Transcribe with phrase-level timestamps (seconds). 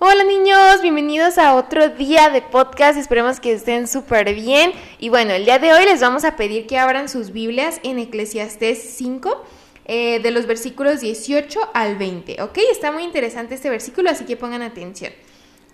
[0.00, 4.70] Hola niños, bienvenidos a otro día de podcast, esperemos que estén súper bien.
[5.00, 7.98] Y bueno, el día de hoy les vamos a pedir que abran sus Biblias en
[7.98, 9.44] Eclesiastés 5,
[9.86, 12.58] eh, de los versículos 18 al 20, ¿ok?
[12.70, 15.12] Está muy interesante este versículo, así que pongan atención.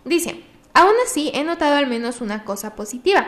[0.06, 0.40] Dice,
[0.72, 3.26] aún así he notado al menos una cosa positiva.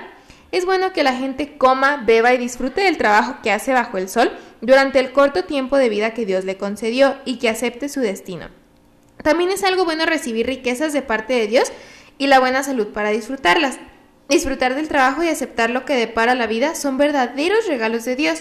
[0.51, 4.09] Es bueno que la gente coma, beba y disfrute del trabajo que hace bajo el
[4.09, 4.33] sol
[4.63, 8.49] durante el corto tiempo de vida que Dios le concedió y que acepte su destino.
[9.23, 11.73] También es algo bueno recibir riquezas de parte de Dios
[12.19, 13.79] y la buena salud para disfrutarlas.
[14.29, 18.41] Disfrutar del trabajo y aceptar lo que depara la vida son verdaderos regalos de Dios.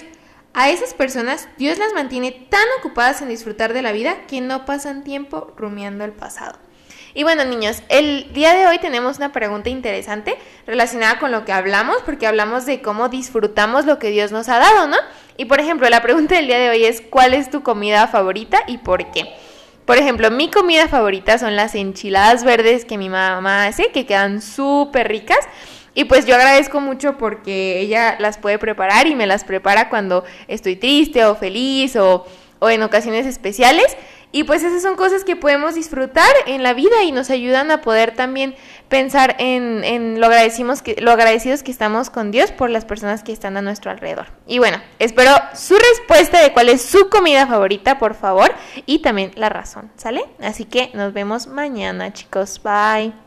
[0.54, 4.66] A esas personas Dios las mantiene tan ocupadas en disfrutar de la vida que no
[4.66, 6.58] pasan tiempo rumiando el pasado.
[7.14, 10.38] Y bueno, niños, el día de hoy tenemos una pregunta interesante
[10.68, 14.60] relacionada con lo que hablamos, porque hablamos de cómo disfrutamos lo que Dios nos ha
[14.60, 14.98] dado, ¿no?
[15.38, 18.60] Y por ejemplo, la pregunta del día de hoy es ¿cuál es tu comida favorita
[18.68, 19.34] y por qué?
[19.86, 24.42] Por ejemplo, mi comida favorita son las enchiladas verdes que mi mamá hace, que quedan
[24.42, 25.40] súper ricas.
[25.94, 30.26] Y pues yo agradezco mucho porque ella las puede preparar y me las prepara cuando
[30.48, 32.26] estoy triste o feliz o,
[32.60, 33.96] o en ocasiones especiales.
[34.36, 37.80] Y pues esas son cosas que podemos disfrutar en la vida y nos ayudan a
[37.80, 38.54] poder también
[38.90, 43.32] pensar en, lo, agradecimos que, lo agradecidos que estamos con Dios por las personas que
[43.32, 44.26] están a nuestro alrededor.
[44.46, 48.54] Y bueno, espero su respuesta de cuál es su comida favorita, por favor,
[48.86, 50.26] y también la razón, ¿sale?
[50.42, 52.60] Así que nos vemos mañana, chicos.
[52.62, 53.25] Bye.